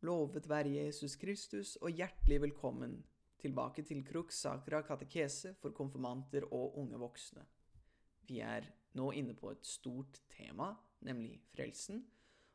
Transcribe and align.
Lovet 0.00 0.46
være 0.48 0.70
Jesus 0.72 1.12
Kristus, 1.20 1.74
og 1.76 1.92
hjertelig 1.92 2.38
velkommen 2.40 2.94
tilbake 3.40 3.82
til 3.84 3.98
Crux 4.00 4.38
Sacra 4.38 4.78
katekese 4.80 5.50
for 5.60 5.74
konfirmanter 5.76 6.46
og 6.56 6.78
unge 6.80 6.96
voksne. 6.96 7.42
Vi 8.24 8.38
er 8.40 8.64
nå 8.96 9.10
inne 9.12 9.34
på 9.36 9.50
et 9.52 9.66
stort 9.68 10.22
tema, 10.32 10.70
nemlig 11.04 11.34
frelsen, 11.52 12.00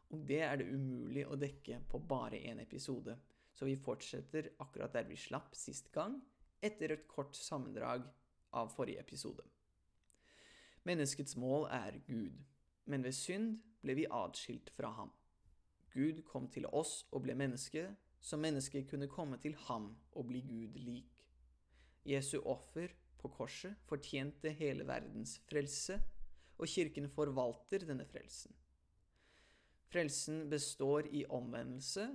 og 0.09 0.23
det 0.25 0.39
er 0.41 0.57
det 0.57 0.71
umulig 0.73 1.27
å 1.29 1.37
dekke 1.37 1.83
på 1.91 2.01
bare 2.01 2.39
én 2.49 2.63
episode, 2.63 3.13
så 3.53 3.69
vi 3.69 3.75
fortsetter 3.77 4.49
akkurat 4.65 4.97
der 4.97 5.05
vi 5.05 5.17
slapp 5.17 5.53
sist 5.53 5.91
gang, 5.93 6.17
etter 6.65 6.95
et 6.95 7.05
kort 7.05 7.37
sammendrag 7.37 8.07
av 8.57 8.73
forrige 8.73 9.05
episode. 9.05 9.45
Menneskets 10.89 11.37
mål 11.37 11.69
er 11.69 12.01
Gud, 12.09 12.41
men 12.89 13.05
ved 13.05 13.13
synd 13.13 13.59
ble 13.85 13.99
vi 14.01 14.09
atskilt 14.09 14.73
fra 14.73 14.95
ham. 14.97 15.13
Gud 15.95 16.21
kom 16.27 16.49
til 16.51 16.67
oss 16.75 17.05
og 17.11 17.23
ble 17.23 17.35
menneske, 17.39 17.87
så 18.19 18.37
mennesket 18.37 18.89
kunne 18.89 19.07
komme 19.07 19.39
til 19.41 19.55
ham 19.67 19.93
og 20.11 20.27
bli 20.27 20.41
Gud 20.43 20.75
lik. 20.81 21.23
Jesu 22.05 22.39
offer 22.43 22.91
på 23.21 23.31
korset 23.33 23.79
fortjente 23.89 24.51
hele 24.59 24.85
verdens 24.87 25.39
frelse, 25.49 26.01
og 26.55 26.69
kirken 26.71 27.07
forvalter 27.11 27.83
denne 27.87 28.05
frelsen. 28.07 28.53
Frelsen 29.91 30.45
består 30.49 31.07
i 31.11 31.25
omvendelse 31.29 32.07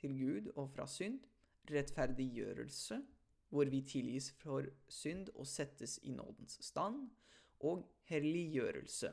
til 0.00 0.16
Gud 0.18 0.50
og 0.56 0.70
fra 0.74 0.86
synd, 0.90 1.20
rettferdiggjørelse, 1.70 3.00
hvor 3.50 3.70
vi 3.70 3.82
tilgis 3.82 4.30
for 4.40 4.66
synd 4.88 5.30
og 5.34 5.46
settes 5.46 5.98
i 6.02 6.14
nådens 6.14 6.58
stand, 6.62 7.08
og 7.60 7.86
helliggjørelse, 8.10 9.12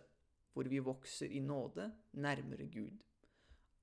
hvor 0.53 0.70
vi 0.70 0.80
vokser 0.84 1.31
i 1.31 1.39
nåde 1.39 1.91
nærmere 2.14 2.67
Gud. 2.67 2.98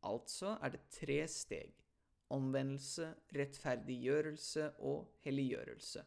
Altså 0.03 0.57
er 0.63 0.69
det 0.75 0.81
tre 0.95 1.29
steg 1.29 1.75
omvendelse, 2.31 3.15
rettferdiggjørelse 3.35 4.71
og 4.87 5.11
helliggjørelse. 5.25 6.05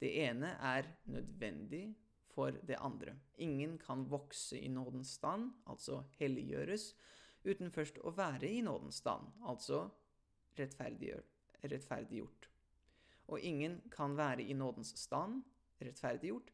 Det 0.00 0.10
ene 0.24 0.46
er 0.46 0.82
nødvendig 1.04 1.96
for 2.34 2.50
det 2.50 2.76
andre. 2.78 3.14
Ingen 3.34 3.78
kan 3.78 4.10
vokse 4.10 4.60
i 4.60 4.68
nådens 4.68 5.08
stand, 5.08 5.52
altså 5.66 6.02
helliggjøres, 6.18 6.94
uten 7.44 7.70
først 7.70 7.98
å 8.02 8.10
være 8.16 8.48
i 8.50 8.60
nådens 8.60 8.94
stand, 9.02 9.26
altså 9.48 9.88
rettferdiggjort. 10.58 12.48
Og 13.28 13.40
ingen 13.40 13.80
kan 13.90 14.16
være 14.16 14.42
i 14.42 14.52
nådens 14.52 14.94
stand, 14.98 15.42
rettferdiggjort, 15.80 16.52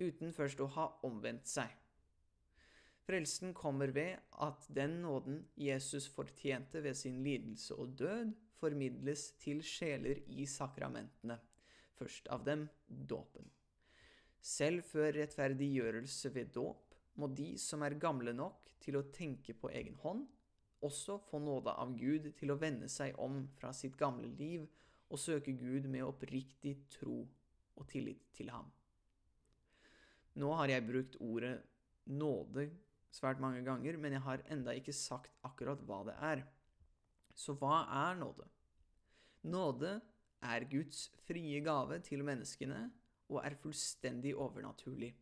uten 0.00 0.32
først 0.32 0.60
å 0.60 0.66
ha 0.76 0.86
omvendt 1.06 1.48
seg. 1.48 1.81
Frelsen 3.02 3.50
kommer 3.54 3.90
ved 3.90 4.20
at 4.44 4.66
den 4.70 5.00
nåden 5.02 5.40
Jesus 5.58 6.06
fortjente 6.08 6.82
ved 6.84 6.94
sin 6.94 7.22
lidelse 7.24 7.74
og 7.74 7.96
død, 7.98 8.30
formidles 8.62 9.32
til 9.42 9.62
sjeler 9.66 10.20
i 10.30 10.46
sakramentene, 10.46 11.38
først 11.98 12.28
av 12.30 12.44
dem 12.46 12.68
dåpen. 12.86 13.48
Selv 14.42 14.84
før 14.86 15.10
rettferdiggjørelse 15.16 16.30
ved 16.34 16.54
dåp 16.54 16.94
må 17.18 17.26
de 17.34 17.56
som 17.58 17.82
er 17.82 17.98
gamle 17.98 18.34
nok 18.34 18.70
til 18.82 18.98
å 18.98 19.08
tenke 19.14 19.54
på 19.54 19.70
egen 19.74 19.98
hånd, 20.02 20.22
også 20.82 21.18
få 21.28 21.38
nåde 21.42 21.74
av 21.78 21.94
Gud 21.98 22.32
til 22.38 22.50
å 22.50 22.58
vende 22.58 22.88
seg 22.90 23.18
om 23.22 23.44
fra 23.58 23.70
sitt 23.74 23.98
gamle 23.98 24.30
liv 24.38 24.64
og 25.12 25.20
søke 25.20 25.54
Gud 25.58 25.86
med 25.90 26.06
oppriktig 26.06 26.76
tro 26.90 27.20
og 27.78 27.88
tillit 27.90 28.24
til 28.34 28.50
ham. 28.50 28.70
Nå 30.38 30.54
har 30.58 30.72
jeg 30.72 30.86
brukt 30.88 31.18
ordet 31.20 31.58
nåde 32.08 32.70
svært 33.12 33.40
mange 33.42 33.62
ganger, 33.66 33.98
men 34.00 34.16
jeg 34.16 34.24
har 34.24 34.44
enda 34.50 34.74
ikke 34.76 34.94
sagt 34.96 35.34
akkurat 35.46 35.82
hva 35.86 36.02
det 36.08 36.16
er. 36.16 36.44
Så 37.36 37.54
hva 37.60 37.84
er 38.08 38.18
nåde? 38.20 38.48
Nåde 39.52 39.98
er 40.42 40.68
Guds 40.70 41.08
frie 41.26 41.60
gave 41.64 41.98
til 42.04 42.24
menneskene 42.26 42.84
og 43.32 43.40
er 43.44 43.56
fullstendig 43.62 44.34
overnaturlig. 44.36 45.12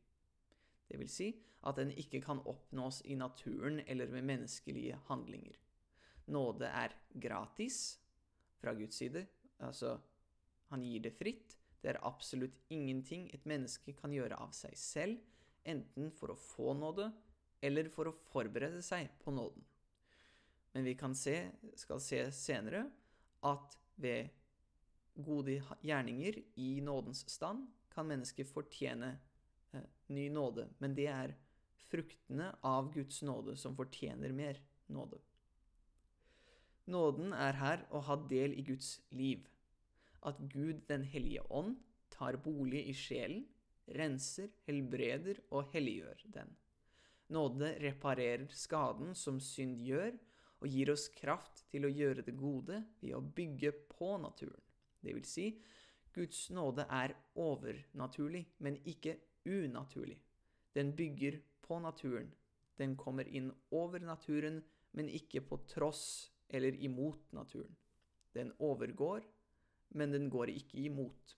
Det 0.90 0.98
vil 0.98 1.10
si 1.10 1.30
at 1.66 1.76
den 1.76 1.92
ikke 1.92 2.22
kan 2.24 2.40
oppnås 2.48 3.02
i 3.04 3.14
naturen 3.14 3.82
eller 3.86 4.10
med 4.10 4.26
menneskelige 4.26 4.98
handlinger. 5.08 5.58
Nåde 6.30 6.66
er 6.66 6.94
gratis 7.20 7.98
fra 8.60 8.74
Guds 8.74 9.00
side, 9.02 9.26
altså 9.58 9.98
han 10.70 10.82
gir 10.82 11.02
det 11.04 11.14
fritt. 11.18 11.56
Det 11.82 11.90
er 11.90 12.04
absolutt 12.06 12.56
ingenting 12.70 13.28
et 13.34 13.46
menneske 13.48 13.92
kan 13.96 14.12
gjøre 14.12 14.36
av 14.36 14.52
seg 14.56 14.76
selv, 14.78 15.18
enten 15.64 16.10
for 16.16 16.32
å 16.32 16.40
få 16.40 16.74
nåde 16.76 17.10
eller 17.60 17.90
for 17.92 18.10
å 18.10 18.16
forberede 18.32 18.82
seg 18.84 19.10
på 19.22 19.34
nåden. 19.34 19.64
Men 20.72 20.86
vi 20.86 20.94
se, 21.18 21.36
skal 21.76 22.00
se 22.00 22.20
senere 22.32 22.84
at 23.46 23.76
ved 24.00 24.30
gode 25.20 25.58
gjerninger 25.82 26.38
i 26.56 26.80
nådens 26.80 27.24
stand 27.28 27.66
kan 27.90 28.06
mennesket 28.06 28.48
fortjene 28.48 29.16
eh, 29.72 29.86
ny 30.14 30.28
nåde. 30.30 30.68
Men 30.78 30.94
det 30.94 31.08
er 31.10 31.34
fruktene 31.90 32.52
av 32.62 32.92
Guds 32.94 33.22
nåde 33.26 33.56
som 33.58 33.76
fortjener 33.76 34.32
mer 34.32 34.60
nåde. 34.86 35.18
Nåden 36.90 37.34
er 37.36 37.58
her 37.58 37.84
å 37.90 38.00
ha 38.06 38.16
del 38.30 38.54
i 38.58 38.64
Guds 38.66 38.98
liv. 39.14 39.46
At 40.26 40.38
Gud 40.52 40.84
den 40.88 41.04
hellige 41.06 41.44
ånd 41.50 41.78
tar 42.12 42.38
bolig 42.42 42.82
i 42.90 42.94
sjelen, 42.96 43.44
renser, 43.96 44.50
helbreder 44.66 45.40
og 45.50 45.70
helliggjør 45.74 46.26
den. 46.34 46.50
Nåde 47.30 47.76
reparerer 47.78 48.48
skaden 48.50 49.14
som 49.14 49.38
synd 49.40 49.78
gjør, 49.86 50.16
og 50.60 50.68
gir 50.68 50.90
oss 50.92 51.06
kraft 51.14 51.62
til 51.72 51.86
å 51.86 51.92
gjøre 51.92 52.24
det 52.26 52.34
gode 52.36 52.82
ved 53.00 53.14
å 53.16 53.22
bygge 53.22 53.70
på 53.94 54.16
naturen. 54.20 54.60
Det 55.00 55.14
vil 55.16 55.24
si, 55.24 55.46
Guds 56.12 56.48
nåde 56.52 56.84
er 56.90 57.14
overnaturlig, 57.38 58.42
men 58.58 58.76
ikke 58.84 59.14
unaturlig. 59.46 60.18
Den 60.74 60.92
bygger 60.96 61.38
på 61.64 61.78
naturen. 61.80 62.32
Den 62.76 62.96
kommer 62.96 63.28
inn 63.28 63.50
over 63.70 64.02
naturen, 64.02 64.60
men 64.92 65.08
ikke 65.08 65.40
på 65.46 65.60
tross 65.70 66.30
eller 66.48 66.74
imot 66.82 67.32
naturen. 67.32 67.76
Den 68.34 68.52
overgår, 68.58 69.22
men 69.94 70.12
den 70.12 70.28
går 70.30 70.50
ikke 70.50 70.82
imot. 70.82 71.36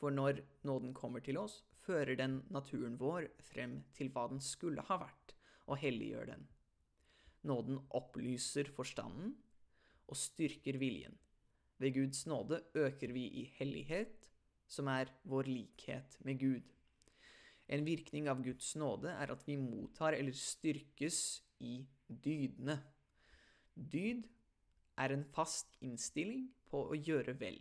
For 0.00 0.10
når 0.10 0.40
nåden 0.64 0.94
kommer 0.94 1.20
til 1.20 1.38
oss, 1.38 1.60
fører 1.90 2.14
den 2.18 2.40
naturen 2.54 2.96
vår 3.00 3.26
frem 3.50 3.80
til 3.96 4.12
hva 4.14 4.28
den 4.30 4.40
skulle 4.44 4.84
ha 4.86 4.98
vært, 5.02 5.34
og 5.66 5.80
helliggjør 5.82 6.30
den. 6.30 6.44
Nåden 7.50 7.80
opplyser 7.96 8.70
forstanden 8.76 9.32
og 10.10 10.18
styrker 10.18 10.78
viljen. 10.78 11.16
Ved 11.80 11.94
Guds 11.96 12.26
nåde 12.28 12.60
øker 12.76 13.14
vi 13.16 13.24
i 13.40 13.46
hellighet, 13.56 14.28
som 14.70 14.90
er 14.92 15.10
vår 15.24 15.48
likhet 15.48 16.18
med 16.26 16.38
Gud. 16.38 16.66
En 17.70 17.86
virkning 17.86 18.28
av 18.28 18.42
Guds 18.44 18.74
nåde 18.76 19.10
er 19.14 19.32
at 19.32 19.46
vi 19.46 19.56
mottar 19.58 20.14
eller 20.18 20.36
styrkes 20.36 21.40
i 21.64 21.80
dydene. 22.06 22.76
Dyd 23.74 24.26
er 25.00 25.14
en 25.14 25.24
fast 25.34 25.78
innstilling 25.80 26.50
på 26.70 26.84
å 26.90 26.98
gjøre 26.98 27.38
vel. 27.40 27.58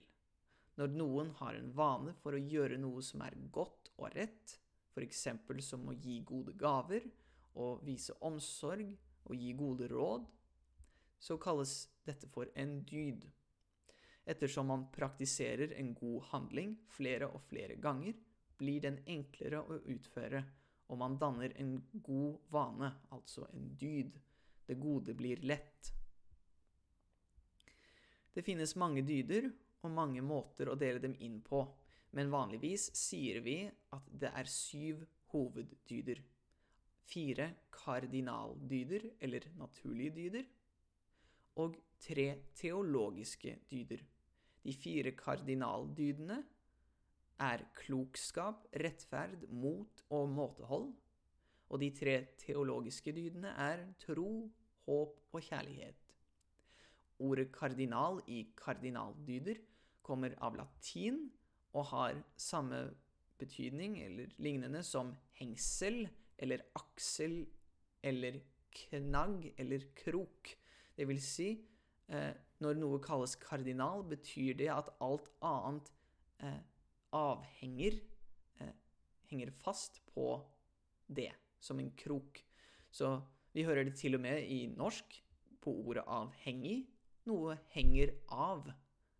Når 0.75 0.95
noen 0.97 1.31
har 1.39 1.55
en 1.55 1.71
vane 1.75 2.13
for 2.19 2.35
å 2.35 2.41
gjøre 2.41 2.77
noe 2.81 3.01
som 3.05 3.23
er 3.23 3.37
godt 3.53 3.78
og 3.99 4.15
rett, 4.15 4.55
f.eks. 4.93 5.27
som 5.65 5.87
å 5.87 5.95
gi 5.95 6.19
gode 6.25 6.55
gaver 6.57 7.05
og 7.59 7.83
vise 7.85 8.15
omsorg 8.25 8.89
og 9.29 9.35
gi 9.35 9.51
gode 9.57 9.89
råd, 9.91 10.25
så 11.19 11.37
kalles 11.37 11.89
dette 12.07 12.29
for 12.31 12.49
en 12.55 12.79
dyd. 12.87 13.27
Ettersom 14.29 14.69
man 14.71 14.87
praktiserer 14.93 15.73
en 15.77 15.93
god 15.97 16.23
handling 16.31 16.75
flere 16.87 17.27
og 17.27 17.43
flere 17.49 17.75
ganger, 17.81 18.15
blir 18.59 18.81
den 18.83 18.99
enklere 19.07 19.61
å 19.63 19.79
utføre, 19.89 20.43
og 20.89 20.99
man 20.99 21.17
danner 21.21 21.53
en 21.61 21.77
god 21.93 22.51
vane, 22.51 22.91
altså 23.15 23.47
en 23.53 23.71
dyd. 23.79 24.17
Det 24.65 24.75
gode 24.77 25.15
blir 25.17 25.41
lett. 25.47 25.91
Det 28.33 28.43
finnes 28.45 28.75
mange 28.75 29.01
dyder, 29.05 29.49
og 29.81 29.93
mange 29.95 30.21
måter 30.21 30.69
å 30.69 30.77
dele 30.77 30.99
dem 30.99 31.15
inn 31.23 31.39
på, 31.41 31.63
men 32.17 32.31
vanligvis 32.33 32.89
sier 32.97 33.41
vi 33.45 33.57
at 33.95 34.13
det 34.21 34.31
er 34.33 34.49
syv 34.49 35.03
hoveddyder. 35.33 36.21
Fire 37.09 37.49
kardinaldyder, 37.73 39.09
eller 39.21 39.45
naturlige 39.57 40.15
dyder, 40.15 40.47
og 41.59 41.75
tre 42.01 42.27
teologiske 42.55 43.57
dyder. 43.71 44.01
De 44.63 44.73
fire 44.73 45.11
kardinaldydene 45.17 46.39
er 47.39 47.63
klokskap, 47.77 48.67
rettferd, 48.83 49.47
mot 49.49 50.03
og 50.09 50.29
måtehold. 50.29 50.91
Og 51.69 51.81
de 51.81 51.89
tre 51.95 52.15
teologiske 52.41 53.13
dydene 53.13 53.53
er 53.61 53.85
tro, 54.01 54.49
håp 54.85 55.19
og 55.31 55.43
kjærlighet. 55.45 55.99
Ordet 57.19 57.49
kardinal 57.53 58.21
i 58.31 58.45
kardinaldyder 58.57 59.59
kommer 60.01 60.33
av 60.41 60.55
latin 60.57 61.27
og 61.77 61.89
har 61.91 62.19
samme 62.39 62.87
betydning 63.39 63.99
eller 64.03 64.33
lignende 64.41 64.81
som 64.83 65.13
hengsel 65.39 66.03
eller 66.39 66.63
aksel 66.79 67.41
eller 68.05 68.39
knagg 68.75 69.49
eller 69.57 69.85
krok. 69.97 70.51
Det 70.95 71.07
vil 71.07 71.21
si, 71.23 71.49
eh, 72.07 72.33
når 72.59 72.79
noe 72.79 72.99
kalles 73.03 73.35
kardinal, 73.39 74.03
betyr 74.03 74.57
det 74.59 74.69
at 74.73 74.91
alt 75.03 75.29
annet 75.45 75.91
eh, 76.43 76.59
avhenger 77.15 77.99
eh, 78.59 78.75
henger 79.31 79.51
fast 79.63 80.01
på 80.13 80.33
det, 81.07 81.31
som 81.59 81.79
en 81.79 81.91
krok. 81.97 82.43
Så 82.91 83.19
vi 83.55 83.65
hører 83.65 83.87
det 83.87 83.97
til 83.99 84.17
og 84.17 84.23
med 84.23 84.45
i 84.45 84.65
norsk 84.71 85.21
på 85.63 85.73
ordet 85.85 86.05
avhengig. 86.07 86.83
Noe 87.29 87.57
henger 87.73 88.13
av. 88.31 88.69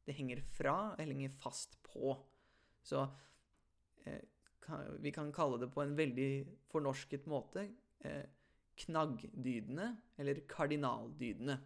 Det 0.06 0.16
henger 0.18 0.42
fra 0.56 0.96
eller 0.98 1.14
henger 1.14 1.36
fast 1.42 1.78
på. 1.86 2.16
Så 2.86 3.06
eh, 4.06 4.22
vi 5.02 5.12
kan 5.12 5.32
kalle 5.34 5.60
det 5.62 5.72
på 5.74 5.84
en 5.84 5.96
veldig 5.98 6.30
fornorsket 6.70 7.28
måte 7.30 7.66
eh, 8.06 8.26
knaggdydene 8.80 9.90
eller 10.20 10.44
kardinaldydene. 10.50 11.58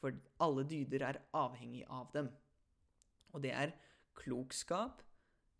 For 0.00 0.16
alle 0.44 0.66
dyder 0.68 1.06
er 1.08 1.22
avhengig 1.36 1.84
av 1.88 2.12
dem. 2.14 2.28
Og 3.34 3.42
det 3.44 3.52
er 3.56 3.74
klokskap, 4.16 5.02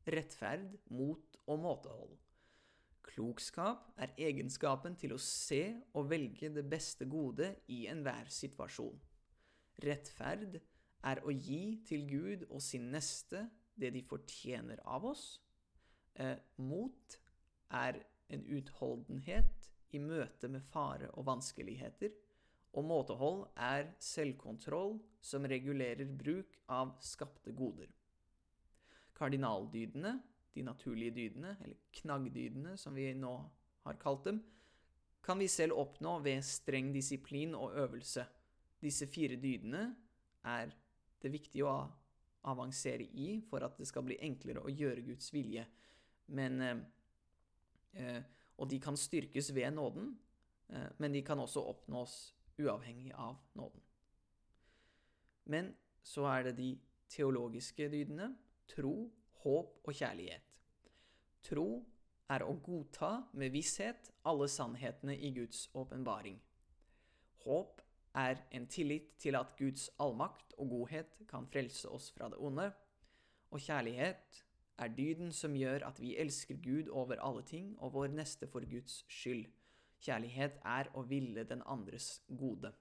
rettferd, 0.07 0.77
mot 0.93 1.37
og 1.47 1.61
måtehold. 1.61 2.15
Klokskap 3.07 3.93
er 4.03 4.15
egenskapen 4.21 4.97
til 4.99 5.15
å 5.17 5.21
se 5.23 5.63
og 5.97 6.11
velge 6.11 6.51
det 6.53 6.65
beste 6.69 7.07
gode 7.09 7.53
i 7.73 7.85
enhver 7.91 8.29
situasjon. 8.33 8.99
Rettferd 9.85 10.59
er 11.07 11.23
å 11.23 11.33
gi 11.33 11.79
til 11.87 12.07
Gud 12.11 12.47
og 12.49 12.63
sin 12.65 12.91
neste 12.93 13.47
det 13.77 13.93
de 13.95 14.03
fortjener 14.03 14.81
av 14.85 15.07
oss. 15.13 15.25
Eh, 16.15 16.37
mot 16.57 17.19
er 17.77 18.01
en 18.33 18.45
utholdenhet 18.57 19.71
i 19.95 20.01
møte 20.03 20.49
med 20.51 20.65
fare 20.73 21.11
og 21.15 21.27
vanskeligheter. 21.29 22.15
Og 22.77 22.85
måtehold 22.85 23.47
er 23.57 23.93
selvkontroll 24.03 24.99
som 25.25 25.47
regulerer 25.49 26.09
bruk 26.09 26.59
av 26.69 26.97
skapte 27.05 27.55
goder. 27.57 27.89
Kardinaldydene, 29.17 30.19
de 30.53 30.65
naturlige 30.65 31.15
dydene, 31.17 31.55
eller 31.65 31.79
knaggdydene 32.01 32.77
som 32.81 32.97
vi 32.97 33.09
nå 33.17 33.33
har 33.87 34.01
kalt 34.01 34.27
dem, 34.29 34.43
kan 35.25 35.41
vi 35.41 35.49
selv 35.51 35.79
oppnå 35.81 36.19
ved 36.23 36.45
streng 36.47 36.93
disiplin 36.95 37.55
og 37.59 37.75
øvelse. 37.81 38.27
Disse 38.83 39.09
fire 39.11 39.39
dydene 39.41 39.89
er 40.47 40.71
det 41.23 41.33
viktig 41.33 41.65
å 41.67 41.73
avansere 42.47 43.05
i 43.05 43.41
for 43.51 43.65
at 43.67 43.77
det 43.79 43.89
skal 43.89 44.07
bli 44.07 44.19
enklere 44.23 44.63
å 44.63 44.73
gjøre 44.73 45.05
Guds 45.07 45.33
vilje. 45.35 45.67
Men, 46.27 46.61
eh, 46.61 46.79
eh 47.95 48.23
og 48.57 48.71
de 48.71 48.79
kan 48.81 48.97
styrkes 48.97 49.51
ved 49.53 49.75
nåden, 49.75 50.17
eh, 50.69 50.89
men 50.99 51.13
de 51.13 51.23
kan 51.23 51.39
også 51.39 51.61
oppnås 51.61 52.35
uavhengig 52.59 53.13
av 53.13 53.37
nåden. 53.55 53.81
Men 55.45 55.75
så 56.03 56.25
er 56.25 56.43
det 56.43 56.57
de 56.57 56.71
teologiske 57.09 57.91
dydene 57.93 58.31
tro, 58.67 59.11
håp 59.43 59.77
og 59.85 59.95
kjærlighet. 59.95 60.43
Tro 61.43 61.85
er 62.31 62.43
å 62.43 62.57
godta 62.63 63.29
med 63.39 63.53
visshet 63.55 64.11
alle 64.27 64.49
sannhetene 64.51 65.15
i 65.15 65.31
Guds 65.37 65.69
åpenbaring. 65.75 66.41
Håp 67.45 67.83
er 68.17 68.41
en 68.57 68.67
tillit 68.67 69.13
til 69.21 69.37
at 69.37 69.53
Guds 69.59 69.91
allmakt 70.01 70.55
og 70.59 70.71
godhet 70.73 71.19
kan 71.29 71.47
frelse 71.53 71.89
oss 71.89 72.11
fra 72.15 72.31
det 72.33 72.41
onde. 72.41 72.71
Og 73.51 73.61
kjærlighet 73.61 74.43
er 74.79 74.95
dyden 74.97 75.33
som 75.33 75.57
gjør 75.57 75.87
at 75.89 76.01
vi 76.01 76.17
elsker 76.21 76.59
Gud 76.65 76.89
over 76.89 77.21
alle 77.21 77.45
ting 77.47 77.75
og 77.79 77.93
vår 77.95 78.13
neste 78.17 78.49
for 78.49 78.65
Guds 78.71 79.05
skyld. 79.09 79.47
Kjærlighet 80.01 80.61
er 80.65 80.91
å 80.95 81.05
ville 81.09 81.45
den 81.49 81.63
andres 81.67 82.21
gode. 82.29 82.73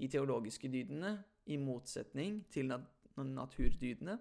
De 0.00 0.08
teologiske 0.08 0.68
dydene, 0.72 1.18
i 1.50 1.56
motsetning 1.56 2.44
til 2.52 2.68
naturdydene, 3.16 4.18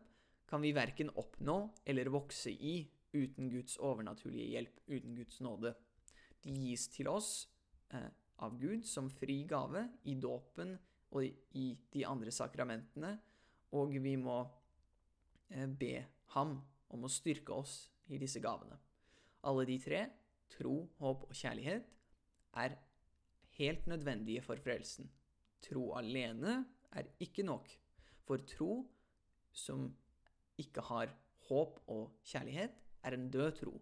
kan 0.49 0.63
vi 0.63 0.71
verken 0.73 1.11
oppnå 1.19 1.57
eller 1.85 2.09
vokse 2.09 2.49
i 2.49 2.79
uten 3.13 3.51
Guds 3.51 3.77
overnaturlige 3.77 4.47
hjelp, 4.55 4.79
uten 4.87 5.13
Guds 5.17 5.41
nåde. 5.45 5.75
De 6.43 6.55
gis 6.55 6.87
til 6.89 7.09
oss 7.11 7.49
eh, 7.93 8.09
av 8.45 8.57
Gud 8.59 8.85
som 8.87 9.09
fri 9.11 9.43
gave 9.49 9.85
i 10.09 10.15
dåpen 10.19 10.75
og 11.15 11.25
i 11.57 11.67
de 11.93 12.05
andre 12.05 12.31
sakramentene, 12.33 13.15
og 13.75 13.93
vi 14.01 14.15
må 14.19 14.39
eh, 15.49 15.67
be 15.67 16.03
ham 16.35 16.57
om 16.93 17.05
å 17.05 17.11
styrke 17.11 17.53
oss 17.53 17.89
i 18.09 18.19
disse 18.21 18.41
gavene. 18.41 18.77
Alle 19.49 19.65
de 19.69 19.77
tre, 19.81 20.03
tro, 20.51 20.83
håp 20.99 21.25
og 21.29 21.35
kjærlighet, 21.37 21.85
er 22.57 22.77
helt 23.59 23.87
nødvendige 23.87 24.43
for 24.45 24.61
frelsen. 24.61 25.09
Tro 25.63 25.91
alene 25.99 26.63
er 26.97 27.09
ikke 27.21 27.45
nok. 27.45 27.69
For 28.25 28.41
tro 28.49 28.83
som 29.53 29.89
ikke 30.59 30.83
har 30.89 31.13
håp 31.49 31.79
og 31.89 32.19
kjærlighet, 32.27 32.73
er 33.03 33.15
en 33.15 33.29
død 33.31 33.51
tro. 33.61 33.73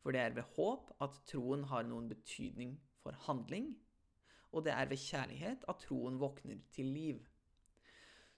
For 0.00 0.14
det 0.14 0.20
er 0.22 0.36
ved 0.36 0.46
håp 0.56 0.92
at 1.04 1.16
troen 1.28 1.66
har 1.68 1.84
noen 1.88 2.08
betydning 2.08 2.76
for 3.02 3.16
handling, 3.26 3.72
og 4.52 4.64
det 4.66 4.72
er 4.74 4.88
ved 4.90 4.98
kjærlighet 4.98 5.64
at 5.68 5.82
troen 5.84 6.18
våkner 6.20 6.58
til 6.74 6.90
liv. 6.90 7.20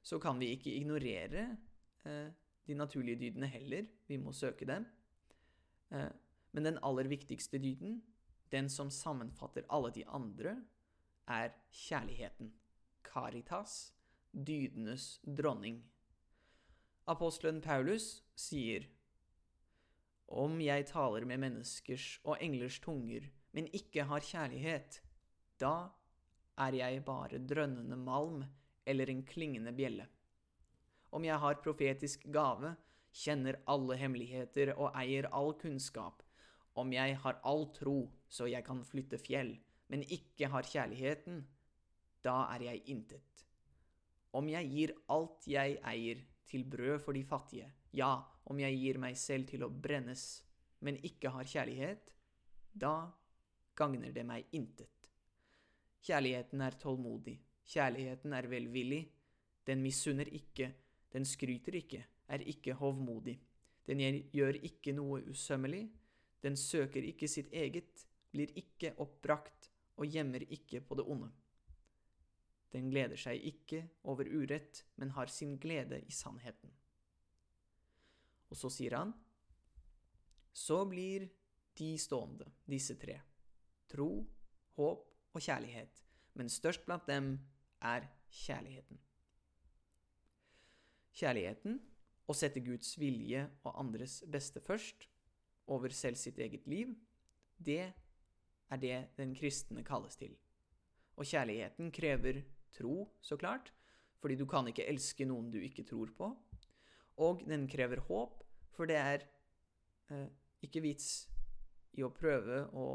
Så 0.02 0.18
kan 0.18 0.40
vi 0.40 0.50
ikke 0.52 0.74
ignorere 0.74 1.44
eh, 2.04 2.28
de 2.66 2.74
naturlige 2.74 3.18
dydene 3.20 3.46
heller. 3.46 3.86
Vi 4.08 4.16
må 4.16 4.32
søke 4.32 4.66
dem. 4.66 4.86
Eh, 5.90 6.10
men 6.52 6.64
den 6.64 6.78
aller 6.82 7.08
viktigste 7.08 7.58
dyden, 7.58 8.02
den 8.52 8.68
som 8.68 8.90
sammenfatter 8.90 9.64
alle 9.70 9.92
de 9.94 10.06
andre, 10.06 10.56
er 11.28 11.54
kjærligheten. 11.70 12.52
Caritas, 13.02 13.94
dydenes 14.32 15.20
dronning. 15.24 15.82
Apostelen 17.06 17.60
Paulus 17.60 18.22
sier 18.36 18.86
om 20.32 20.60
jeg 20.60 20.86
taler 20.88 21.26
med 21.28 21.42
menneskers 21.42 22.20
og 22.24 22.38
englers 22.40 22.78
tunger, 22.80 23.26
men 23.52 23.68
ikke 23.76 24.06
har 24.08 24.24
kjærlighet, 24.24 25.02
da 25.60 25.90
er 26.60 26.76
jeg 26.76 27.04
bare 27.04 27.38
drønnende 27.38 27.96
malm 27.96 28.42
eller 28.86 29.10
en 29.10 29.22
klingende 29.24 29.72
bjelle 29.72 30.08
om 31.12 31.24
jeg 31.26 31.38
har 31.44 31.60
profetisk 31.60 32.24
gave, 32.32 32.72
kjenner 33.12 33.58
alle 33.68 33.98
hemmeligheter 34.00 34.72
og 34.78 34.94
eier 34.96 35.28
all 35.36 35.52
kunnskap, 35.60 36.22
om 36.80 36.92
jeg 36.94 37.18
har 37.20 37.40
all 37.44 37.66
tro 37.76 38.06
så 38.32 38.48
jeg 38.48 38.64
kan 38.64 38.80
flytte 38.88 39.20
fjell, 39.20 39.52
men 39.92 40.04
ikke 40.08 40.48
har 40.48 40.64
kjærligheten, 40.64 41.42
da 42.24 42.46
er 42.54 42.64
jeg 42.70 42.84
intet. 42.94 43.44
Om 44.32 44.48
jeg 44.48 44.70
gir 44.72 44.94
alt 45.12 45.44
jeg 45.50 45.76
eier 45.84 46.22
til 46.48 46.64
brød 46.64 47.02
for 47.04 47.12
de 47.12 47.24
fattige, 47.28 47.68
ja, 47.92 48.14
om 48.48 48.58
jeg 48.58 48.78
gir 48.80 49.00
meg 49.02 49.18
selv 49.20 49.50
til 49.50 49.66
å 49.66 49.68
brennes, 49.68 50.24
men 50.80 50.96
ikke 51.04 51.34
har 51.34 51.44
kjærlighet, 51.44 52.08
da 52.72 53.12
gagner 53.76 54.16
det 54.16 54.24
meg 54.24 54.48
intet. 54.56 55.01
Kjærligheten 56.02 56.60
er 56.66 56.78
tålmodig, 56.82 57.36
kjærligheten 57.70 58.32
er 58.34 58.48
velvillig, 58.50 59.02
den 59.66 59.82
misunner 59.82 60.26
ikke, 60.26 60.72
den 61.12 61.24
skryter 61.24 61.76
ikke, 61.78 62.04
er 62.28 62.42
ikke 62.42 62.74
hovmodig. 62.74 63.36
Den 63.86 64.00
gjør 64.32 64.58
ikke 64.62 64.94
noe 64.96 65.20
usømmelig. 65.30 65.84
Den 66.42 66.56
søker 66.58 67.04
ikke 67.06 67.28
sitt 67.30 67.52
eget, 67.52 68.06
blir 68.32 68.50
ikke 68.58 68.94
oppbrakt 69.02 69.68
og 70.00 70.08
gjemmer 70.10 70.42
ikke 70.42 70.80
på 70.80 70.98
det 70.98 71.06
onde. 71.06 71.30
Den 72.72 72.88
gleder 72.90 73.20
seg 73.20 73.42
ikke 73.44 73.84
over 74.08 74.26
urett, 74.26 74.82
men 74.96 75.12
har 75.14 75.30
sin 75.30 75.58
glede 75.60 76.00
i 76.00 76.14
sannheten. 76.14 76.72
Og 78.50 78.58
så 78.58 78.70
sier 78.72 78.96
han, 78.96 79.12
så 80.52 80.82
blir 80.88 81.28
de 81.78 81.92
stående, 82.00 82.48
disse 82.68 82.96
tre, 83.00 83.20
tro, 83.88 84.08
håp 84.76 85.11
og 85.32 85.40
kjærlighet, 85.40 86.02
men 86.34 86.48
størst 86.48 86.84
blant 86.86 87.06
dem 87.08 87.34
er 87.82 88.06
kjærligheten. 88.32 89.00
Kjærligheten, 91.12 91.80
å 92.28 92.36
sette 92.36 92.62
Guds 92.64 92.94
vilje 93.00 93.44
og 93.64 93.76
andres 93.80 94.22
beste 94.32 94.62
først, 94.64 95.08
over 95.72 95.92
selv 95.94 96.18
sitt 96.18 96.38
eget 96.42 96.66
liv, 96.66 96.94
det 97.58 97.92
er 98.72 98.80
det 98.80 98.96
den 99.18 99.34
kristne 99.36 99.84
kalles 99.86 100.16
til. 100.18 100.34
Og 101.16 101.28
kjærligheten 101.28 101.92
krever 101.94 102.42
tro, 102.74 103.06
så 103.20 103.36
klart, 103.36 103.70
fordi 104.22 104.38
du 104.38 104.46
kan 104.48 104.66
ikke 104.70 104.86
elske 104.88 105.26
noen 105.28 105.50
du 105.52 105.60
ikke 105.60 105.84
tror 105.86 106.10
på. 106.16 106.30
Og 107.22 107.44
den 107.46 107.66
krever 107.70 108.00
håp, 108.08 108.40
for 108.72 108.88
det 108.88 108.96
er 108.96 109.26
eh, 110.10 110.28
ikke 110.64 110.82
vits 110.84 111.28
i 111.98 112.04
å 112.04 112.12
prøve 112.14 112.64
å, 112.72 112.86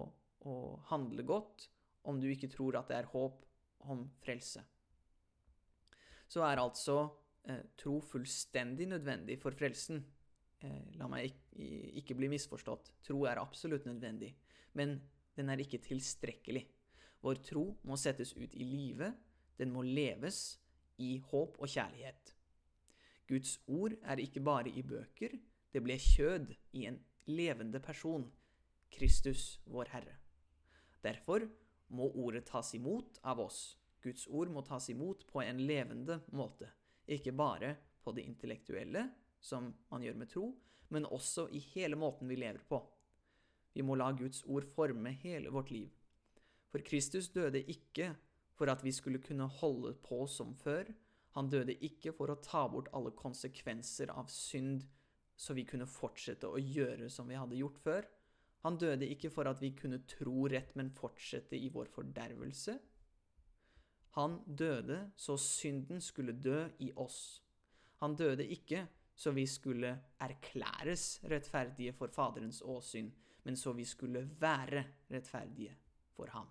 å 0.50 0.56
handle 0.90 1.26
godt 1.28 1.68
om 2.08 2.20
du 2.22 2.28
ikke 2.32 2.50
tror 2.52 2.80
at 2.80 2.90
det 2.92 2.98
er 2.98 3.12
håp 3.12 3.44
om 3.92 4.06
frelse. 4.24 4.64
Så 6.28 6.44
er 6.44 6.60
altså 6.60 7.00
eh, 7.48 7.64
tro 7.80 8.00
fullstendig 8.04 8.88
nødvendig 8.92 9.38
for 9.42 9.56
frelsen. 9.56 10.02
Eh, 10.64 10.96
la 11.00 11.08
meg 11.12 11.30
ikke, 11.30 11.68
ikke 12.02 12.18
bli 12.20 12.32
misforstått. 12.32 12.92
Tro 13.08 13.24
er 13.30 13.42
absolutt 13.42 13.88
nødvendig, 13.88 14.34
men 14.74 14.98
den 15.38 15.50
er 15.50 15.62
ikke 15.64 15.84
tilstrekkelig. 15.84 16.66
Vår 17.24 17.44
tro 17.46 17.70
må 17.88 17.98
settes 18.00 18.34
ut 18.38 18.54
i 18.54 18.66
livet. 18.66 19.16
Den 19.58 19.72
må 19.74 19.84
leves 19.86 20.60
i 21.02 21.18
håp 21.32 21.58
og 21.60 21.70
kjærlighet. 21.70 22.34
Guds 23.28 23.58
ord 23.68 23.96
er 24.04 24.22
ikke 24.24 24.42
bare 24.42 24.72
i 24.72 24.84
bøker, 24.88 25.34
det 25.74 25.82
ble 25.84 25.98
kjød 26.00 26.54
i 26.80 26.86
en 26.88 27.00
levende 27.28 27.80
person, 27.84 28.24
Kristus, 28.94 29.60
vår 29.68 29.92
Herre. 29.92 30.16
Derfor 31.04 31.44
må 31.94 32.10
ordet 32.20 32.46
tas 32.50 32.74
imot 32.76 33.20
av 33.24 33.42
oss. 33.44 33.78
Guds 34.04 34.28
ord 34.28 34.52
må 34.54 34.64
tas 34.66 34.90
imot 34.92 35.26
på 35.30 35.42
en 35.44 35.62
levende 35.68 36.20
måte, 36.36 36.70
ikke 37.08 37.34
bare 37.36 37.76
på 38.04 38.14
det 38.16 38.26
intellektuelle, 38.28 39.08
som 39.40 39.72
man 39.92 40.04
gjør 40.04 40.20
med 40.20 40.32
tro, 40.32 40.46
men 40.94 41.08
også 41.08 41.48
i 41.52 41.60
hele 41.74 41.98
måten 42.00 42.30
vi 42.30 42.40
lever 42.40 42.64
på. 42.70 42.80
Vi 43.76 43.84
må 43.86 43.98
la 44.00 44.10
Guds 44.16 44.44
ord 44.50 44.66
forme 44.74 45.12
hele 45.22 45.52
vårt 45.54 45.72
liv. 45.72 45.92
For 46.72 46.84
Kristus 46.84 47.30
døde 47.34 47.62
ikke 47.62 48.14
for 48.58 48.72
at 48.72 48.84
vi 48.84 48.92
skulle 48.96 49.22
kunne 49.24 49.48
holde 49.60 49.94
på 50.04 50.24
som 50.32 50.56
før. 50.58 50.90
Han 51.38 51.50
døde 51.52 51.76
ikke 51.86 52.14
for 52.18 52.34
å 52.34 52.40
ta 52.42 52.64
bort 52.72 52.90
alle 52.98 53.14
konsekvenser 53.16 54.10
av 54.16 54.32
synd, 54.34 54.88
så 55.38 55.54
vi 55.54 55.68
kunne 55.70 55.86
fortsette 55.86 56.50
å 56.50 56.58
gjøre 56.58 57.12
som 57.14 57.30
vi 57.30 57.38
hadde 57.38 57.60
gjort 57.60 57.78
før. 57.84 58.08
Han 58.68 58.76
døde 58.76 59.08
ikke 59.08 59.30
for 59.32 59.48
at 59.48 59.62
vi 59.64 59.72
kunne 59.72 60.02
tro 60.12 60.48
rett, 60.52 60.74
men 60.76 60.92
fortsette 60.92 61.56
i 61.56 61.70
vår 61.72 61.88
fordervelse. 61.88 62.74
Han 64.18 64.42
døde 64.60 64.98
så 65.16 65.38
synden 65.40 66.02
skulle 66.04 66.34
dø 66.36 66.66
i 66.84 66.90
oss. 67.00 67.46
Han 68.04 68.18
døde 68.20 68.44
ikke 68.44 68.82
så 69.16 69.32
vi 69.32 69.46
skulle 69.48 69.94
erklæres 70.20 71.22
rettferdige 71.32 71.94
for 71.96 72.12
Faderens 72.14 72.60
åsyn, 72.62 73.08
men 73.44 73.56
så 73.56 73.72
vi 73.74 73.86
skulle 73.88 74.26
være 74.42 74.84
rettferdige 75.10 75.78
for 76.14 76.28
ham, 76.34 76.50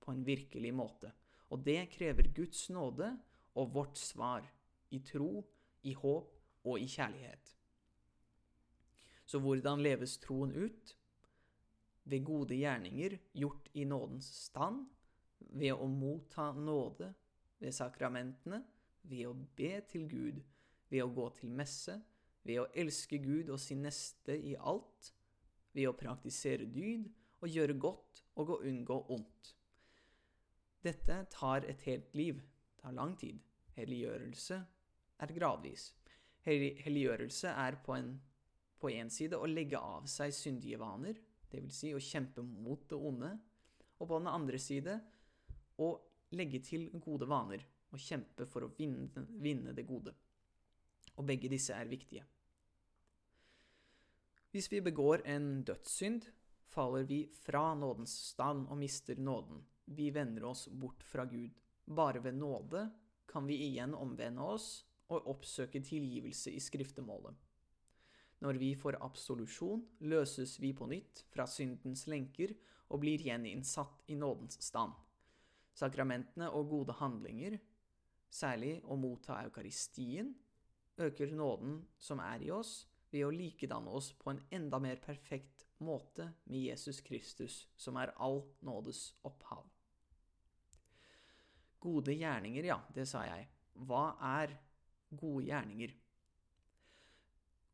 på 0.00 0.12
en 0.12 0.26
virkelig 0.26 0.74
måte. 0.74 1.12
Og 1.50 1.64
det 1.64 1.88
krever 1.96 2.28
Guds 2.36 2.68
nåde 2.70 3.08
og 3.54 3.72
vårt 3.74 3.98
svar, 3.98 4.44
i 4.90 5.00
tro, 5.00 5.46
i 5.82 5.94
håp 5.96 6.36
og 6.64 6.78
i 6.80 6.86
kjærlighet. 6.86 7.56
Så 9.24 9.40
hvordan 9.40 9.82
leves 9.82 10.18
troen 10.18 10.52
ut? 10.52 10.94
Ved 12.04 12.24
gode 12.24 12.56
gjerninger 12.58 13.16
gjort 13.32 13.68
i 13.72 13.84
nådens 13.88 14.28
stand, 14.44 14.84
ved 15.54 15.72
å 15.72 15.86
motta 15.88 16.50
nåde 16.52 17.12
ved 17.62 17.72
sakramentene, 17.72 18.60
ved 19.08 19.28
å 19.28 19.34
be 19.56 19.78
til 19.88 20.08
Gud, 20.08 20.40
ved 20.90 21.04
å 21.04 21.12
gå 21.14 21.28
til 21.38 21.52
messe, 21.56 21.96
ved 22.44 22.60
å 22.60 22.68
elske 22.76 23.18
Gud 23.24 23.50
og 23.52 23.60
sin 23.60 23.84
neste 23.84 24.36
i 24.36 24.54
alt, 24.56 25.12
ved 25.74 25.88
å 25.88 25.96
praktisere 25.98 26.68
dyd 26.70 27.08
og 27.40 27.50
gjøre 27.50 27.76
godt 27.80 28.22
og 28.40 28.54
å 28.54 28.60
unngå 28.68 28.98
ondt. 29.14 29.54
Dette 30.84 31.22
tar 31.32 31.64
et 31.68 31.82
helt 31.88 32.14
liv, 32.16 32.40
tar 32.80 32.92
lang 32.92 33.14
tid. 33.16 33.40
Helliggjørelse 33.74 34.58
er 35.24 35.32
gradvis. 35.34 35.88
Helliggjørelse 36.44 37.54
er 37.56 37.78
på 37.84 37.96
en, 37.96 38.10
på 38.78 38.92
en 38.92 39.10
side 39.10 39.38
å 39.40 39.48
legge 39.48 39.80
av 39.80 40.04
seg 40.10 40.34
syndige 40.36 40.78
vaner, 40.82 41.16
dvs. 41.62 41.78
Si 41.78 41.92
å 41.94 42.02
kjempe 42.02 42.42
mot 42.42 42.82
det 42.90 42.98
onde, 42.98 43.30
og 43.98 44.08
på 44.10 44.18
den 44.18 44.30
andre 44.30 44.60
side 44.60 44.98
å 45.80 45.90
legge 46.34 46.60
til 46.64 46.88
gode 47.02 47.28
vaner 47.30 47.62
og 47.94 48.02
kjempe 48.02 48.46
for 48.50 48.66
å 48.66 48.72
vinne, 48.74 49.26
vinne 49.42 49.74
det 49.74 49.86
gode. 49.86 50.14
Og 51.14 51.26
begge 51.28 51.50
disse 51.50 51.76
er 51.76 51.90
viktige. 51.90 52.24
Hvis 54.54 54.70
vi 54.70 54.80
begår 54.82 55.22
en 55.26 55.62
dødssynd, 55.66 56.26
faller 56.70 57.06
vi 57.06 57.24
fra 57.42 57.72
nådens 57.74 58.14
stand 58.30 58.68
og 58.70 58.78
mister 58.78 59.18
nåden. 59.18 59.62
Vi 59.84 60.10
vender 60.14 60.46
oss 60.50 60.68
bort 60.68 61.02
fra 61.02 61.24
Gud. 61.26 61.54
Bare 61.84 62.22
ved 62.22 62.38
nåde 62.38 62.88
kan 63.30 63.46
vi 63.46 63.58
igjen 63.66 63.94
omvende 63.94 64.46
oss 64.46 64.84
og 65.12 65.26
oppsøke 65.30 65.82
tilgivelse 65.84 66.54
i 66.54 66.62
skriftemålet. 66.62 67.34
Når 68.44 68.58
vi 68.60 68.74
får 68.76 68.98
absolusjon, 69.00 69.80
løses 70.04 70.58
vi 70.60 70.74
på 70.76 70.84
nytt 70.90 71.22
fra 71.32 71.46
syndens 71.48 72.04
lenker 72.12 72.52
og 72.92 73.00
blir 73.00 73.22
gjeninnsatt 73.24 74.04
i 74.12 74.18
nådens 74.20 74.58
stand. 74.60 74.92
Sakramentene 75.74 76.50
og 76.52 76.68
gode 76.74 76.96
handlinger, 76.98 77.56
særlig 78.28 78.76
å 78.84 78.98
motta 79.00 79.38
eukaristien, 79.46 80.34
øker 81.00 81.32
nåden 81.32 81.80
som 81.98 82.20
er 82.20 82.44
i 82.44 82.52
oss, 82.54 82.84
ved 83.14 83.24
å 83.24 83.32
likedanne 83.32 83.90
oss 83.94 84.10
på 84.18 84.32
en 84.32 84.42
enda 84.52 84.80
mer 84.82 84.98
perfekt 85.02 85.64
måte 85.78 86.26
med 86.50 86.66
Jesus 86.66 87.00
Kristus, 87.06 87.62
som 87.76 87.96
er 87.96 88.12
all 88.18 88.42
nådes 88.66 89.12
opphav. 89.24 89.64
Gode 91.80 92.14
gjerninger, 92.16 92.66
ja, 92.66 92.80
det 92.92 93.06
sa 93.08 93.24
jeg. 93.28 93.46
Hva 93.86 94.16
er 94.34 94.56
gode 95.14 95.46
gjerninger? 95.46 95.94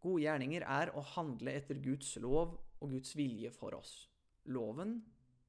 Gode 0.01 0.25
gjerninger 0.25 0.65
er 0.65 0.93
å 0.97 1.05
handle 1.15 1.53
etter 1.59 1.81
Guds 1.85 2.15
lov 2.23 2.57
og 2.81 2.95
Guds 2.95 3.13
vilje 3.19 3.51
for 3.53 3.77
oss. 3.77 4.09
Loven 4.49 4.97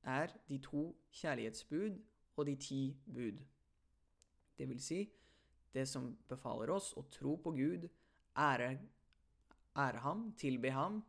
er 0.04 0.34
de 0.50 0.58
to 0.64 0.90
kjærlighetsbud 1.22 2.00
og 2.36 2.48
de 2.50 2.56
ti 2.60 2.82
bud. 3.06 3.40
Det 4.58 4.68
vil 4.68 4.82
si, 4.84 5.06
det 5.72 5.88
som 5.88 6.10
befaler 6.28 6.74
oss 6.74 6.92
å 7.00 7.06
tro 7.14 7.38
på 7.40 7.54
Gud, 7.56 7.88
ære 8.36 8.74
ære 9.80 10.02
ham, 10.04 10.32
tilbe 10.38 10.72
ham 10.76 11.00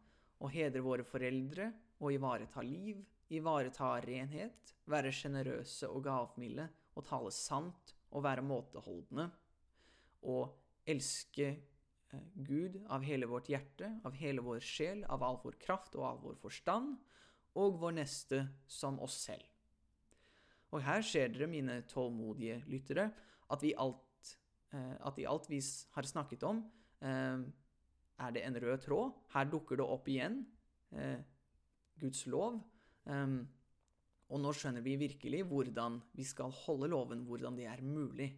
og 0.42 0.52
hedre 0.54 0.82
våre 0.84 1.06
foreldre 1.06 1.70
og 2.02 2.14
ivareta 2.14 2.62
liv, 2.62 3.00
ivareta 3.32 3.94
renhet, 4.04 4.74
være 4.90 5.12
sjenerøse 5.14 5.88
og 5.90 6.04
gavmilde 6.06 6.68
og 6.94 7.06
tale 7.06 7.32
sant 7.34 7.94
og 8.12 8.24
være 8.26 8.44
måteholdne 8.44 9.28
og 10.30 10.52
elske 10.86 11.46
eh, 11.48 11.60
Gud 12.34 12.76
av 12.92 13.04
hele 13.06 13.26
vårt 13.26 13.48
hjerte, 13.48 13.88
av 14.04 14.16
hele 14.20 14.42
vår 14.44 14.60
sjel, 14.64 15.04
av 15.08 15.22
all 15.24 15.38
vår 15.42 15.56
kraft 15.62 15.96
og 15.96 16.04
av 16.04 16.20
vår 16.26 16.36
forstand, 16.42 16.98
og 17.56 17.78
vår 17.80 17.96
neste 18.00 18.44
som 18.68 18.98
oss 19.04 19.16
selv. 19.26 19.44
Og 20.72 20.80
her 20.84 21.04
ser 21.04 21.32
dere, 21.32 21.50
mine 21.52 21.82
tålmodige 21.88 22.62
lyttere, 22.68 23.10
at 23.52 23.64
vi 23.64 23.74
alt, 23.76 24.36
eh, 24.72 24.94
at 25.04 25.18
i 25.20 25.26
alt 25.28 25.48
vi 25.50 25.60
har 25.92 26.08
snakket 26.08 26.44
om, 26.48 26.62
eh, 27.00 27.44
er 28.18 28.30
det 28.32 28.44
en 28.44 28.56
rød 28.56 28.78
tråd. 28.80 29.12
Her 29.34 29.44
dukker 29.44 29.76
det 29.76 29.84
opp 29.84 30.08
igjen 30.08 30.46
eh, 30.92 31.18
Guds 31.98 32.26
lov. 32.26 32.62
Og 34.32 34.40
nå 34.40 34.52
skjønner 34.54 34.80
vi 34.80 34.94
virkelig 34.96 35.42
hvordan 35.44 36.00
vi 36.14 36.24
skal 36.24 36.50
holde 36.50 36.88
loven, 36.88 37.24
hvordan 37.26 37.56
det 37.56 37.66
er 37.66 37.82
mulig. 37.82 38.30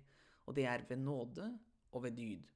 Og 0.47 0.54
det 0.54 0.64
er 0.66 0.83
ved 0.88 0.97
nåde 0.97 1.59
og 1.93 2.02
ved 2.02 2.16
dyd. 2.16 2.53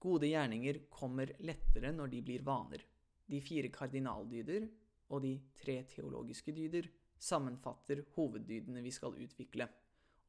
Gode 0.00 0.30
gjerninger 0.30 0.84
kommer 0.92 1.34
lettere 1.44 1.92
når 1.92 2.14
de 2.14 2.22
blir 2.24 2.44
vaner. 2.46 2.84
De 3.30 3.40
fire 3.44 3.68
kardinaldyder 3.72 4.66
og 5.10 5.22
de 5.24 5.34
tre 5.60 5.82
teologiske 5.90 6.54
dyder 6.56 6.88
sammenfatter 7.20 8.02
hoveddydene 8.14 8.82
vi 8.84 8.92
skal 8.94 9.18
utvikle. 9.20 9.68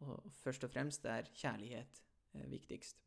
Og 0.03 0.27
først 0.41 0.65
og 0.65 0.73
fremst 0.73 1.05
er 1.07 1.29
kjærlighet 1.37 2.01
eh, 2.35 2.47
viktigst. 2.51 3.01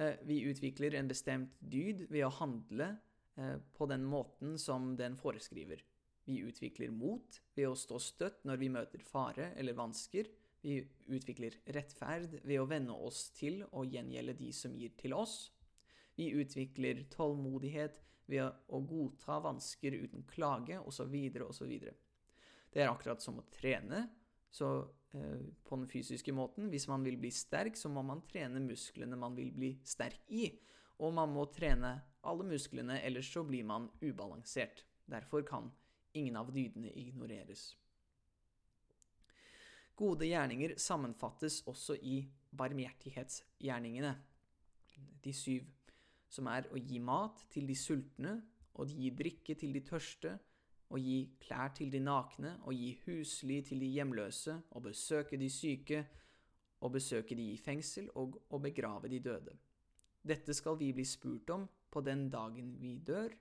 Eh, 0.00 0.16
vi 0.26 0.40
utvikler 0.48 0.96
en 0.96 1.10
bestemt 1.10 1.56
dyd 1.60 2.06
ved 2.08 2.24
å 2.24 2.34
handle 2.40 2.92
eh, 3.36 3.56
på 3.76 3.88
den 3.90 4.06
måten 4.06 4.56
som 4.58 4.94
den 4.96 5.18
foreskriver. 5.20 5.82
Vi 6.24 6.40
utvikler 6.46 6.92
mot 6.94 7.40
ved 7.56 7.68
å 7.68 7.78
stå 7.78 7.98
støtt 8.00 8.44
når 8.48 8.62
vi 8.62 8.70
møter 8.72 9.02
fare 9.04 9.50
eller 9.58 9.76
vansker. 9.76 10.30
Vi 10.60 10.76
utvikler 11.08 11.56
rettferd 11.72 12.36
ved 12.44 12.60
å 12.60 12.68
venne 12.68 12.92
oss 12.92 13.30
til 13.36 13.62
å 13.72 13.84
gjengjelde 13.88 14.36
de 14.36 14.50
som 14.52 14.76
gir 14.76 14.92
til 15.00 15.14
oss. 15.16 15.50
Vi 16.18 16.28
utvikler 16.36 17.06
tålmodighet 17.12 18.00
ved 18.30 18.52
å 18.68 18.80
godta 18.84 19.40
vansker 19.42 19.96
uten 20.02 20.26
klage, 20.28 20.78
osv., 20.84 21.16
osv. 21.46 21.72
Det 22.70 22.82
er 22.82 22.90
akkurat 22.90 23.22
som 23.24 23.40
å 23.40 23.46
trene. 23.50 24.04
Så 24.50 24.68
eh, 25.14 25.48
på 25.64 25.78
den 25.78 25.88
fysiske 25.90 26.34
måten, 26.34 26.68
hvis 26.70 26.88
man 26.90 27.06
vil 27.06 27.16
bli 27.18 27.32
sterk, 27.34 27.78
så 27.78 27.90
må 27.90 28.04
man 28.06 28.22
trene 28.28 28.62
musklene 28.62 29.18
man 29.18 29.38
vil 29.38 29.50
bli 29.54 29.74
sterk 29.86 30.28
i. 30.28 30.50
Og 31.00 31.14
man 31.16 31.32
må 31.32 31.46
trene 31.54 31.96
alle 32.28 32.44
musklene, 32.44 33.00
ellers 33.00 33.30
så 33.32 33.46
blir 33.48 33.64
man 33.64 33.88
ubalansert. 34.02 34.84
Derfor 35.10 35.46
kan 35.46 35.70
ingen 36.12 36.36
av 36.36 36.52
dydene 36.52 36.92
ignoreres. 36.98 37.70
Gode 40.00 40.30
gjerninger 40.30 40.78
sammenfattes 40.80 41.60
også 41.68 41.98
i 42.00 42.22
barmhjertighetsgjerningene, 42.56 44.14
de 45.20 45.32
syv, 45.36 45.66
som 46.30 46.48
er 46.48 46.70
å 46.72 46.80
gi 46.80 47.00
mat 47.04 47.42
til 47.52 47.66
de 47.68 47.76
sultne, 47.76 48.38
og 48.80 48.88
gi 48.88 49.10
drikke 49.12 49.56
til 49.60 49.74
de 49.76 49.82
tørste, 49.84 50.32
å 50.90 50.98
gi 50.98 51.18
klær 51.42 51.74
til 51.76 51.92
de 51.92 52.00
nakne, 52.00 52.54
å 52.64 52.72
gi 52.72 52.94
husly 53.04 53.60
til 53.66 53.84
de 53.84 53.90
hjemløse, 53.92 54.56
å 54.72 54.82
besøke 54.82 55.36
de 55.38 55.50
syke, 55.52 56.00
å 56.80 56.88
besøke 56.88 57.36
de 57.36 57.50
i 57.52 57.60
fengsel 57.60 58.08
og 58.16 58.40
å 58.48 58.58
begrave 58.62 59.10
de 59.12 59.20
døde. 59.20 59.52
Dette 60.24 60.56
skal 60.56 60.80
vi 60.80 60.94
bli 60.96 61.04
spurt 61.04 61.52
om 61.52 61.68
på 61.92 62.00
den 62.06 62.28
dagen 62.32 62.72
vi 62.80 62.96
dør, 63.04 63.36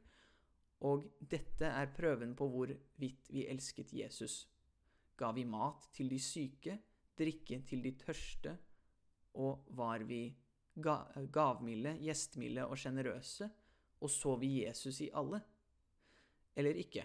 og 0.87 1.07
dette 1.19 1.71
er 1.71 1.91
prøven 1.95 2.35
på 2.35 2.47
hvorvidt 2.51 3.31
vi 3.31 3.47
elsket 3.47 3.93
Jesus. 3.95 4.43
Ga 5.19 5.33
vi 5.35 5.43
mat 5.43 5.89
til 5.95 6.11
de 6.11 6.19
syke, 6.23 6.77
drikke 7.19 7.59
til 7.67 7.83
de 7.83 7.91
tørste, 7.99 8.55
og 9.35 9.67
var 9.75 10.05
vi 10.07 10.29
ga 10.79 11.01
gavmilde, 11.31 11.97
gjestmilde 11.99 12.65
og 12.65 12.79
sjenerøse, 12.79 13.49
og 13.99 14.11
så 14.11 14.35
vi 14.39 14.61
Jesus 14.63 15.01
i 15.03 15.09
alle? 15.11 15.41
Eller 16.55 16.79
ikke? 16.79 17.03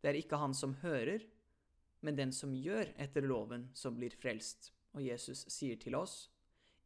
Det 0.00 0.10
er 0.10 0.18
ikke 0.20 0.40
han 0.40 0.54
som 0.54 0.76
hører, 0.82 1.24
men 2.04 2.18
den 2.18 2.32
som 2.32 2.52
gjør 2.54 2.92
etter 3.00 3.24
loven, 3.24 3.70
som 3.74 3.96
blir 3.96 4.14
frelst. 4.20 4.70
Og 4.92 5.02
Jesus 5.04 5.46
sier 5.52 5.80
til 5.80 5.96
oss, 5.96 6.28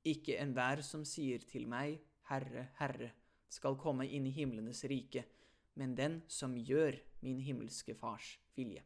ikke 0.06 0.38
enhver 0.40 0.80
som 0.86 1.02
sier 1.04 1.42
til 1.50 1.66
meg, 1.68 1.98
Herre, 2.30 2.70
Herre, 2.78 3.10
skal 3.50 3.76
komme 3.78 4.06
inn 4.06 4.28
i 4.30 4.34
himlenes 4.34 4.84
rike, 4.88 5.26
men 5.74 5.96
den 5.98 6.20
som 6.30 6.54
gjør 6.56 6.96
min 7.26 7.42
himmelske 7.42 7.96
Fars 7.98 8.36
vilje. 8.56 8.84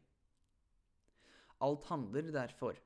Alt 1.63 1.85
handler 1.87 2.31
derfor 2.33 2.79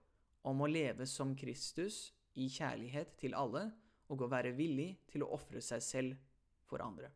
om 0.48 0.62
å 0.62 0.70
leve 0.70 1.08
som 1.10 1.36
Kristus 1.38 2.10
i 2.40 2.48
kjærlighet 2.52 3.16
til 3.20 3.36
alle 3.38 3.70
og 4.10 4.24
å 4.26 4.30
være 4.32 4.56
villig 4.58 4.92
til 5.10 5.26
å 5.26 5.32
ofre 5.38 5.62
seg 5.64 5.84
selv 5.86 6.20
for 6.70 6.84
andre. 6.86 7.10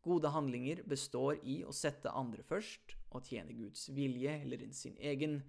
Gode 0.00 0.30
handlinger 0.32 0.82
består 0.88 1.40
i 1.44 1.60
å 1.66 1.74
sette 1.76 2.12
andre 2.16 2.44
først 2.46 2.94
og 3.10 3.26
tjene 3.26 3.52
Guds 3.58 3.88
vilje 3.92 4.32
eller 4.40 4.62
sin 4.72 4.96
egen, 4.96 5.40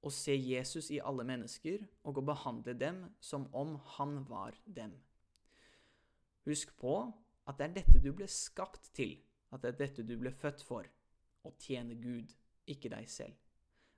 å 0.00 0.08
se 0.14 0.32
Jesus 0.32 0.88
i 0.94 1.00
alle 1.04 1.26
mennesker 1.28 1.82
og 2.08 2.20
å 2.20 2.24
behandle 2.24 2.72
dem 2.78 3.02
som 3.20 3.48
om 3.56 3.74
han 3.96 4.22
var 4.28 4.56
dem. 4.64 4.94
Husk 6.46 6.72
på 6.80 6.94
at 7.50 7.58
det 7.58 7.66
er 7.66 7.76
dette 7.80 8.00
du 8.00 8.12
ble 8.16 8.28
skapt 8.30 8.92
til, 8.96 9.18
at 9.50 9.60
det 9.64 9.74
er 9.74 9.80
dette 9.82 10.06
du 10.06 10.14
ble 10.20 10.32
født 10.32 10.62
for, 10.64 10.86
å 11.44 11.52
tjene 11.60 11.98
Gud, 12.00 12.32
ikke 12.70 12.92
deg 12.92 13.10
selv. 13.10 13.36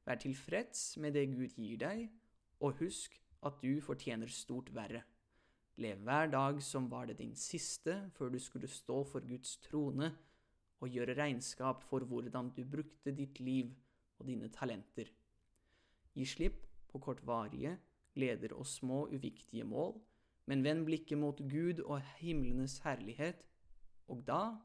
Vær 0.06 0.18
tilfreds 0.18 0.96
med 0.98 1.14
det 1.14 1.28
Gud 1.30 1.54
gir 1.56 1.78
deg, 1.78 2.08
og 2.60 2.78
husk 2.82 3.18
at 3.46 3.58
du 3.62 3.80
fortjener 3.82 4.30
stort 4.30 4.70
verre. 4.74 5.02
Lev 5.80 6.02
hver 6.04 6.28
dag 6.30 6.60
som 6.62 6.90
var 6.90 7.06
det 7.08 7.18
din 7.18 7.34
siste 7.38 7.94
før 8.16 8.34
du 8.34 8.38
skulle 8.38 8.68
stå 8.68 9.02
for 9.08 9.24
Guds 9.26 9.56
trone 9.64 10.10
og 10.82 10.90
gjøre 10.90 11.16
regnskap 11.16 11.82
for 11.86 12.04
hvordan 12.04 12.50
du 12.56 12.64
brukte 12.64 13.14
ditt 13.14 13.40
liv 13.40 13.70
og 14.18 14.26
dine 14.26 14.50
talenter. 14.52 15.08
Gi 16.12 16.26
slipp 16.28 16.66
på 16.90 16.98
kortvarige, 16.98 17.78
gleder 18.14 18.52
og 18.58 18.66
små 18.66 19.06
uviktige 19.06 19.64
mål, 19.64 19.96
men 20.46 20.64
vend 20.64 20.84
blikket 20.86 21.18
mot 21.18 21.38
Gud 21.38 21.80
og 21.86 22.02
himlenes 22.18 22.78
herlighet, 22.84 23.46
og 24.08 24.26
da 24.26 24.58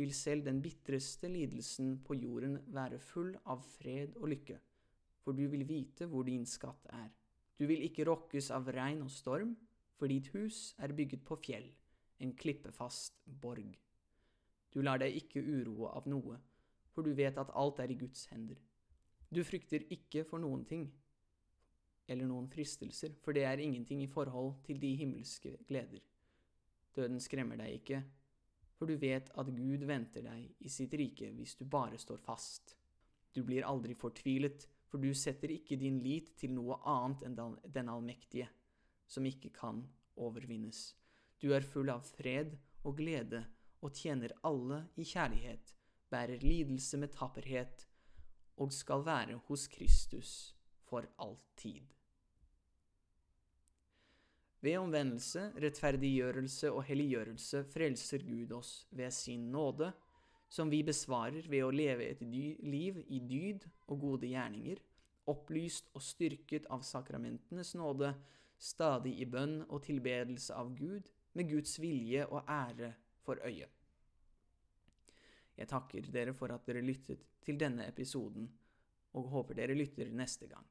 vil 0.00 0.14
selv 0.16 0.46
den 0.46 0.62
bitreste 0.64 1.28
lidelsen 1.28 1.98
på 2.06 2.16
jorden 2.16 2.56
være 2.72 2.98
full 3.04 3.34
av 3.52 3.60
fred 3.76 4.16
og 4.16 4.30
lykke, 4.32 4.56
for 5.20 5.36
du 5.36 5.44
vil 5.52 5.66
vite 5.68 6.08
hvor 6.08 6.24
din 6.24 6.46
skatt 6.48 6.88
er. 6.96 7.10
Du 7.60 7.66
vil 7.68 7.84
ikke 7.84 8.06
rokkes 8.08 8.48
av 8.56 8.70
regn 8.72 9.02
og 9.04 9.12
storm, 9.12 9.52
for 10.00 10.08
ditt 10.08 10.30
hus 10.32 10.70
er 10.80 10.96
bygget 10.96 11.26
på 11.28 11.36
fjell, 11.44 11.66
en 12.24 12.32
klippefast 12.32 13.20
borg. 13.42 13.74
Du 14.72 14.80
lar 14.80 15.02
deg 15.02 15.18
ikke 15.18 15.42
uroe 15.44 15.90
av 15.92 16.08
noe, 16.08 16.38
for 16.94 17.04
du 17.04 17.12
vet 17.16 17.36
at 17.38 17.52
alt 17.58 17.82
er 17.84 17.92
i 17.92 17.98
Guds 18.00 18.24
hender. 18.32 18.56
Du 19.28 19.42
frykter 19.44 19.84
ikke 19.92 20.24
for 20.24 20.40
noen 20.40 20.64
ting, 20.64 20.88
eller 22.10 22.26
noen 22.26 22.48
fristelser, 22.50 23.12
for 23.20 23.36
det 23.36 23.44
er 23.44 23.60
ingenting 23.62 24.00
i 24.02 24.08
forhold 24.10 24.56
til 24.64 24.80
de 24.82 24.94
himmelske 24.98 25.58
gleder. 25.68 26.00
Døden 26.96 27.20
skremmer 27.22 27.60
deg 27.60 27.76
ikke, 27.76 28.00
for 28.80 28.88
du 28.88 28.96
vet 28.96 29.26
at 29.36 29.48
Gud 29.52 29.82
venter 29.84 30.24
deg 30.24 30.64
i 30.64 30.70
sitt 30.72 30.94
rike 30.96 31.26
hvis 31.36 31.52
du 31.58 31.66
bare 31.68 31.98
står 32.00 32.16
fast. 32.24 32.78
Du 33.36 33.42
blir 33.44 33.66
aldri 33.68 33.92
fortvilet, 33.92 34.64
for 34.88 35.04
du 35.04 35.12
setter 35.12 35.52
ikke 35.52 35.76
din 35.76 35.98
lit 36.00 36.32
til 36.40 36.54
noe 36.56 36.78
annet 36.88 37.26
enn 37.28 37.36
den 37.68 37.92
allmektige, 37.92 38.48
som 39.04 39.28
ikke 39.28 39.52
kan 39.52 39.84
overvinnes. 40.16 40.94
Du 41.36 41.52
er 41.52 41.60
full 41.60 41.92
av 41.92 42.08
fred 42.08 42.56
og 42.80 42.96
glede 43.02 43.44
og 43.84 43.92
tjener 44.00 44.32
alle 44.48 44.86
i 44.96 45.04
kjærlighet, 45.04 45.76
bærer 46.08 46.40
lidelse 46.40 47.04
med 47.04 47.12
tapperhet 47.12 47.84
og 48.56 48.72
skal 48.72 49.04
være 49.04 49.42
hos 49.44 49.68
Kristus 49.68 50.54
for 50.88 51.04
alltid. 51.20 51.99
Ved 54.60 54.76
omvendelse, 54.76 55.46
rettferdiggjørelse 55.56 56.68
og 56.72 56.84
helliggjørelse 56.84 57.62
frelser 57.72 58.24
Gud 58.26 58.52
oss 58.58 58.72
ved 58.92 59.12
sin 59.16 59.48
nåde, 59.52 59.88
som 60.50 60.68
vi 60.70 60.82
besvarer 60.84 61.46
ved 61.48 61.64
å 61.64 61.72
leve 61.72 62.10
et 62.10 62.20
liv 62.20 62.98
i 63.08 63.20
dyd 63.24 63.64
og 63.86 64.00
gode 64.02 64.28
gjerninger, 64.28 64.82
opplyst 65.30 65.88
og 65.94 66.04
styrket 66.04 66.66
av 66.74 66.84
sakramentenes 66.84 67.72
nåde, 67.78 68.12
stadig 68.60 69.14
i 69.22 69.28
bønn 69.30 69.62
og 69.68 69.84
tilbedelse 69.86 70.56
av 70.56 70.74
Gud, 70.76 71.08
med 71.32 71.48
Guds 71.48 71.76
vilje 71.78 72.24
og 72.26 72.42
ære 72.50 72.90
for 73.22 73.38
øyet. 73.46 73.70
Jeg 75.56 75.68
takker 75.70 76.08
dere 76.10 76.34
for 76.34 76.52
at 76.52 76.66
dere 76.66 76.82
lyttet 76.82 77.22
til 77.44 77.58
denne 77.60 77.86
episoden, 77.88 78.48
og 79.14 79.30
håper 79.30 79.60
dere 79.60 79.76
lytter 79.78 80.10
neste 80.12 80.48
gang. 80.50 80.66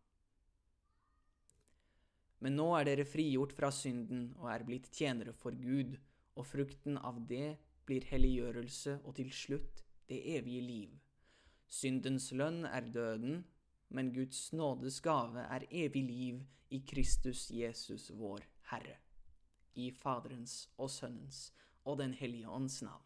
Men 2.40 2.56
nå 2.56 2.70
er 2.78 2.88
dere 2.88 3.08
frigjort 3.08 3.54
fra 3.56 3.72
synden 3.74 4.30
og 4.40 4.48
er 4.54 4.64
blitt 4.68 4.88
tjenere 4.96 5.34
for 5.36 5.56
Gud, 5.56 5.98
og 6.40 6.48
frukten 6.48 6.98
av 6.98 7.20
det 7.28 7.58
blir 7.90 8.06
helliggjørelse 8.08 9.00
og 9.04 9.18
til 9.20 9.32
slutt 9.36 9.84
det 10.10 10.22
evige 10.38 10.64
liv. 10.64 10.94
Syndens 11.70 12.32
lønn 12.32 12.64
er 12.66 12.88
døden, 12.94 13.44
men 13.90 14.14
Guds 14.14 14.54
nådes 14.54 15.02
gave 15.06 15.44
er 15.44 15.68
evig 15.70 16.06
liv 16.08 16.42
i 16.70 16.82
Kristus 16.86 17.50
Jesus 17.52 18.10
vår 18.16 18.46
Herre. 18.72 18.98
I 19.76 19.92
Faderens 19.92 20.70
og 20.78 20.90
Sønnens 20.90 21.50
og 21.86 22.00
Den 22.00 22.14
hellige 22.14 22.50
ånds 22.50 22.82
navn. 22.82 23.06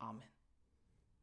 Amen. 0.00 0.35